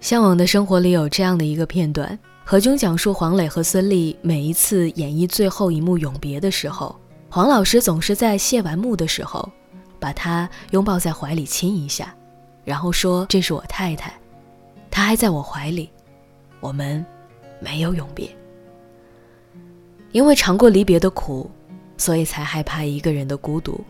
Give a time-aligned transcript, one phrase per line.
[0.00, 6.94] 向往的生活里有这样的一个片段：何炅讲述黄磊和孙俪每一次演绎最后一幕永别的时候，
[7.28, 9.50] 黄老师总是在谢完幕的时候，
[9.98, 12.14] 把她拥抱在怀里亲一下，
[12.64, 14.12] 然后说：“这是我太太，
[14.90, 15.90] 她还在我怀里，
[16.60, 17.04] 我们
[17.60, 18.28] 没有永别。
[20.12, 21.50] 因为尝过离别的苦，
[21.96, 23.84] 所以才害怕一个人的孤独。”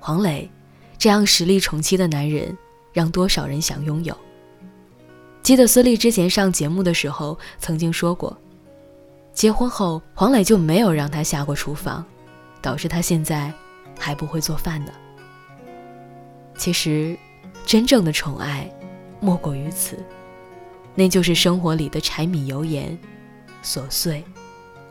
[0.00, 0.50] 黄磊。
[0.98, 2.56] 这样实力宠妻的男人，
[2.90, 4.16] 让多少人想拥有？
[5.46, 8.36] 记得孙俪之前上节目的时候曾经说过，
[9.32, 12.04] 结婚后黄磊就没有让她下过厨房，
[12.60, 13.52] 导致她现在
[13.96, 14.90] 还不会做饭呢。
[16.58, 17.16] 其实，
[17.64, 18.68] 真正的宠爱，
[19.20, 20.04] 莫过于此，
[20.96, 22.98] 那就是生活里的柴米油盐，
[23.62, 24.24] 琐碎，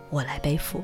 [0.10, 0.82] 我来背负。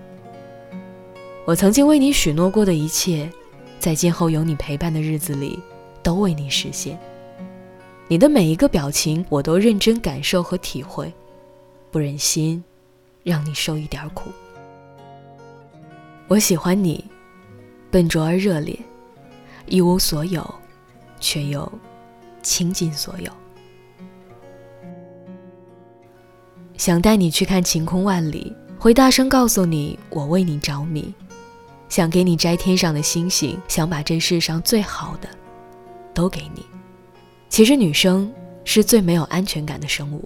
[1.46, 3.32] 我曾经为你许诺过的一切。
[3.80, 5.58] 在今后有你陪伴的日子里，
[6.04, 7.00] 都为你实现。
[8.12, 11.10] 你的每一个表情，我都认真感受和体会，
[11.92, 12.62] 不忍心
[13.24, 14.30] 让你受一点苦。
[16.28, 17.06] 我喜欢你，
[17.90, 18.78] 笨拙而热烈，
[19.66, 20.46] 一无所有，
[21.22, 21.72] 却又
[22.44, 23.32] 倾尽所有。
[26.76, 31.14] 想带你去看晴空万里，会大声告诉你，我为你着迷。
[31.88, 35.30] 想给你摘天上的星星，想把这世上最好的
[36.14, 36.66] 都给你。
[37.52, 40.24] 其实女生是最没有安全感的生物，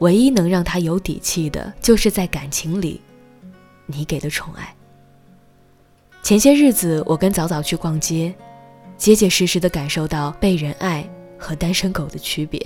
[0.00, 3.00] 唯一能让她有底气的，就是在感情里，
[3.86, 4.74] 你给的宠爱。
[6.24, 8.34] 前些日子我跟早早去逛街，
[8.96, 12.60] 结结实实的感受到被人爱和单身狗的区别。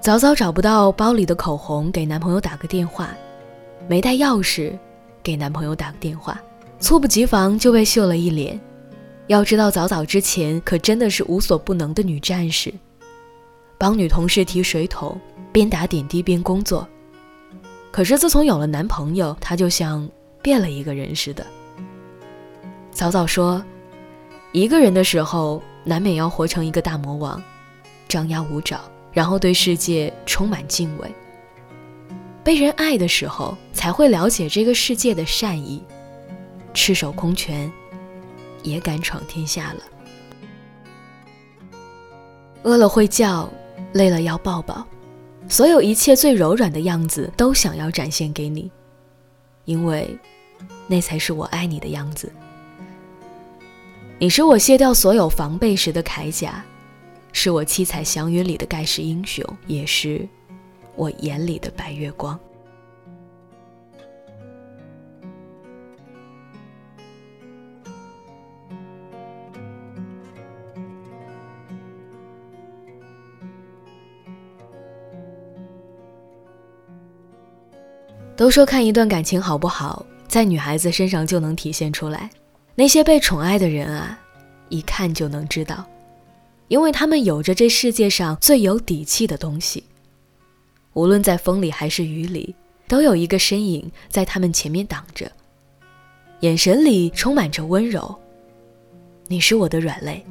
[0.00, 3.06] 早早找不到包里的口红，给男朋友打个电话；
[3.88, 4.76] 没带钥匙，
[5.24, 6.40] 给男朋友打个电话。
[6.78, 8.60] 猝不及防就被秀了一脸。
[9.26, 12.72] 要知道，早早之前可真的是无所不能的女战士，
[13.78, 15.18] 帮女同事提水桶，
[15.50, 16.86] 边打点滴边工作。
[17.90, 20.08] 可是自从有了男朋友，她就像
[20.42, 21.46] 变了一个人似的。
[22.92, 23.64] 早早说，
[24.52, 27.42] 一个人的时候，难免要活成一个大魔王，
[28.06, 28.78] 张牙舞爪。
[29.14, 31.08] 然后对世界充满敬畏。
[32.44, 35.82] 被人爱的时候，才会了解这个世界的善意，
[36.74, 37.72] 赤手空拳
[38.62, 39.82] 也敢闯天下了。
[42.62, 43.50] 饿了会叫，
[43.94, 44.86] 累了要抱抱，
[45.48, 48.70] 所有一切最柔软的样子都想要展现给你，
[49.64, 50.14] 因为
[50.86, 52.30] 那才是我爱你的样子。
[54.18, 56.62] 你是我卸掉所有防备时的铠甲。
[57.36, 60.26] 是我七彩祥云里的盖世英雄，也是
[60.96, 62.38] 我眼里的白月光。
[78.36, 82.28] 都说看一段感情好不好，在女孩子身上就能体现出来。
[82.74, 84.18] 那些被宠爱的人啊，
[84.68, 85.84] 一看就能知道。
[86.66, 89.84] 因为他们有着这世界上最有底气的东西，
[90.94, 92.54] 无论在风里还是雨里，
[92.88, 95.30] 都有一个身影在他们前面挡着，
[96.40, 98.14] 眼神里充满着温柔。
[99.26, 100.24] 你是我的软肋，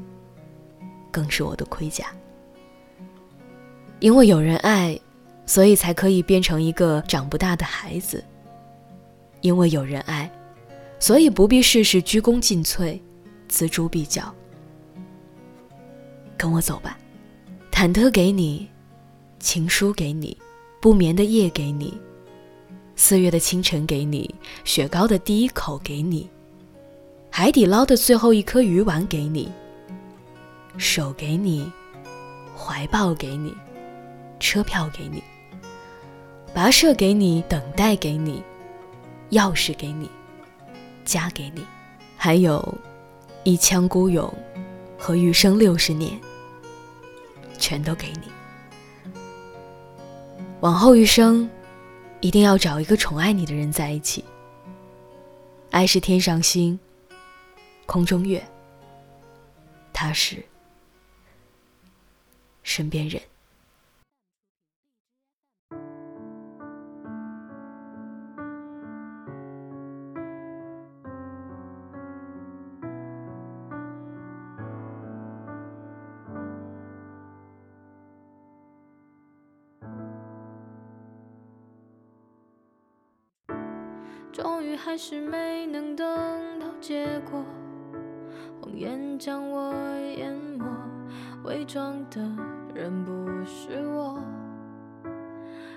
[1.12, 2.08] 更是我的盔甲。
[4.00, 5.00] 因为有人爱，
[5.46, 8.20] 所以才可以变成一个长不大的孩子；
[9.42, 10.32] 因为有人爱，
[11.00, 13.00] 所以不必事事鞠躬尽瘁，
[13.50, 14.34] 锱铢必较。
[16.38, 16.98] 跟我走吧，
[17.72, 18.70] 忐忑给你，
[19.40, 20.38] 情书给你，
[20.84, 21.98] 不眠的夜给你，
[22.98, 24.36] 四月的清晨给你，
[24.66, 26.30] 雪糕的第一口给你，
[27.30, 29.50] 海底捞的最后一颗鱼丸给你，
[30.78, 31.72] 手给你，
[32.54, 33.56] 怀抱给你，
[34.42, 35.24] 车票给你，
[36.54, 38.44] 跋涉给你，等待给你，
[39.32, 40.10] 钥匙给你，
[41.06, 41.66] 家给你，
[42.18, 42.78] 还有
[43.46, 44.30] 一腔孤勇
[45.00, 46.20] 和余生六十年。
[47.58, 48.43] 全都给你。
[50.64, 51.50] 往后余生，
[52.22, 54.24] 一定要找一个宠爱你的人在一起。
[55.72, 56.80] 爱是天上星，
[57.86, 58.42] 空中月，
[59.92, 60.42] 他是
[62.64, 63.22] 身边人。
[84.34, 86.08] 终于还是没能等
[86.60, 87.46] 到结果，
[88.60, 89.72] 谎言将我
[90.18, 90.66] 淹没，
[91.44, 92.20] 伪装的
[92.74, 93.12] 人不
[93.46, 94.20] 是我，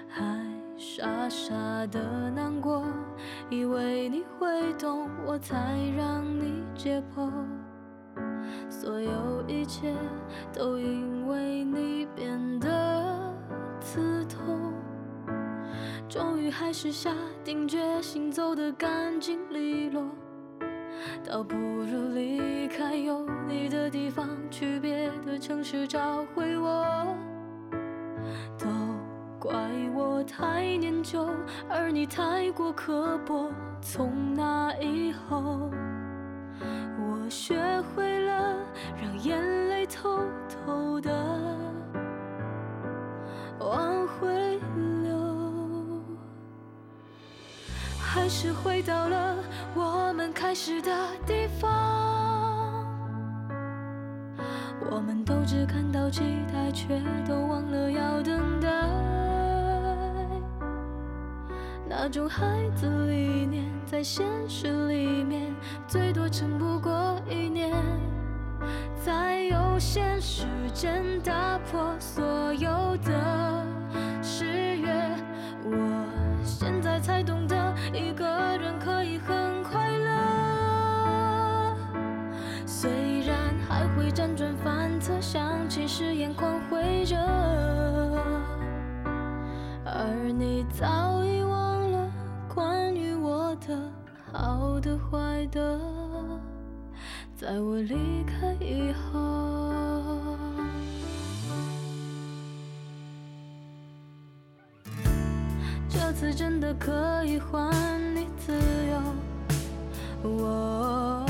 [0.08, 0.42] 还
[0.78, 1.54] 傻傻
[1.88, 2.82] 的难过，
[3.50, 7.30] 以为你会懂，我才让你解剖，
[8.70, 9.94] 所有一切
[10.50, 13.34] 都因为你变得
[13.82, 14.72] 刺痛。
[16.08, 17.12] 终于还是下
[17.42, 20.04] 定决心走得干净利落，
[21.28, 27.06] 倒不如离开有你的地方，去别的城市找回我。
[28.56, 28.66] 都
[29.38, 29.52] 怪
[29.94, 31.28] 我太念旧，
[31.68, 33.50] 而你太过刻薄。
[33.80, 35.68] 从那以后，
[36.98, 37.56] 我学
[37.94, 38.56] 会了
[39.02, 40.20] 让眼泪偷
[48.26, 49.36] 还是回到了
[49.72, 50.90] 我们开始的
[51.24, 52.84] 地方，
[54.90, 58.68] 我们都只看到期待，却都忘了要等待。
[61.88, 65.54] 那种孩子理念，在现实里面，
[65.86, 67.72] 最多撑不过一年。
[69.04, 73.64] 在有限时间打破所有的
[86.36, 87.16] 光辉着，
[89.84, 92.10] 而你早已忘了
[92.54, 93.90] 关于我的
[94.32, 95.80] 好的坏的，
[97.34, 100.36] 在我离开以后。
[105.88, 107.72] 这次真的可以还
[108.14, 108.52] 你自
[110.22, 111.26] 由，我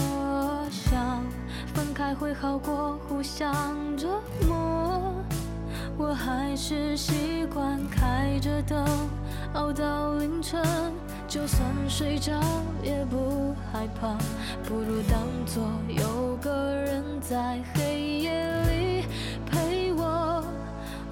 [0.71, 1.23] 想
[1.75, 4.86] 分开会好过互相折磨。
[5.99, 8.85] 我还是习惯开着灯
[9.55, 10.63] 熬到凌晨，
[11.27, 12.33] 就算睡着
[12.83, 14.17] 也不害怕，
[14.69, 19.05] 不如当作有个人在黑夜里
[19.51, 20.45] 陪我。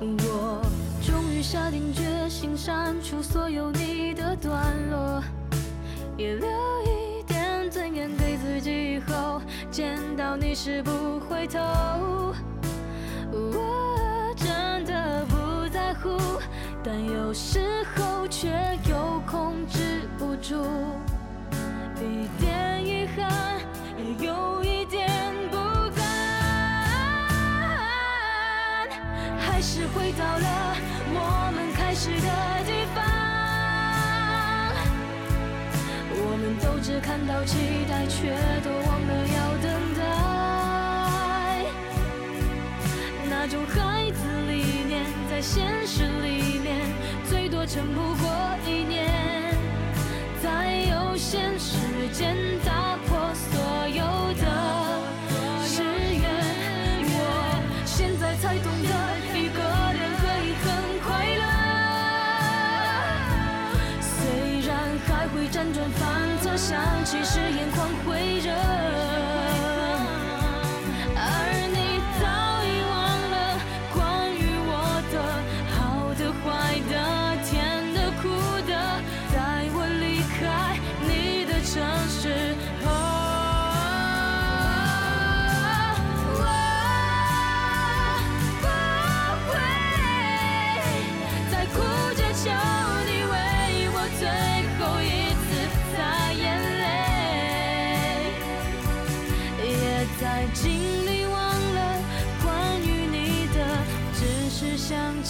[0.00, 0.62] 我
[1.02, 1.34] 终于。
[1.44, 5.22] 下定决心删除所有你的段落，
[6.16, 6.48] 也留
[6.82, 11.60] 一点尊严给自己，以后见到你时不回头。
[16.96, 17.58] 但有时
[17.96, 18.48] 候却
[18.88, 20.64] 又控制不住，
[21.98, 23.58] 一点遗憾，
[23.98, 25.10] 也有一点
[25.50, 25.56] 不
[25.90, 26.06] 甘，
[29.40, 30.76] 还是回到了。
[31.10, 32.28] 我们开始的
[32.64, 33.02] 地方，
[36.14, 37.58] 我们都只看到期
[37.90, 39.66] 待，却都忘了要等
[39.98, 40.02] 待。
[43.28, 46.13] 那种孩子理念，在现实，
[47.74, 48.30] 撑不过
[48.68, 49.10] 一年。
[50.40, 51.76] 在有限时
[52.12, 54.04] 间打破所有
[54.34, 54.44] 的
[55.66, 56.22] 誓言，
[57.02, 57.18] 我
[57.84, 58.90] 现在才懂得
[59.36, 59.58] 一个
[59.98, 60.64] 人可以很
[61.02, 61.42] 快乐。
[64.00, 64.70] 虽然
[65.08, 65.34] 还会。
[65.48, 66.02] 辗转反
[66.42, 68.33] 侧，想起时眼眶会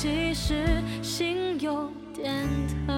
[0.04, 2.46] 其实心有点
[2.86, 2.93] 疼。